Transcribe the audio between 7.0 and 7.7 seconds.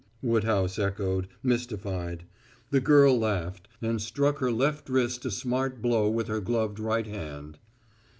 hand.